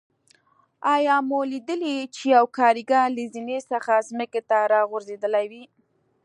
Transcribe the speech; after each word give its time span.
آیا 0.93 1.15
مو 1.29 1.39
لیدلي 1.51 1.95
چې 2.15 2.23
یو 2.35 2.45
کاریګر 2.57 3.05
له 3.15 3.23
زینې 3.33 3.59
څخه 3.71 3.93
ځمکې 4.09 4.41
ته 4.49 4.57
راغورځېدلی 4.73 5.45
وي. 5.51 5.63